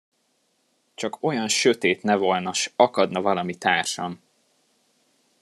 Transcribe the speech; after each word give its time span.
Csak 0.93 1.23
olyan 1.23 1.47
sötét 1.47 2.03
ne 2.03 2.15
volna, 2.15 2.53
s 2.53 2.71
akadna 2.75 3.21
valami 3.21 3.57
társam! 3.57 4.21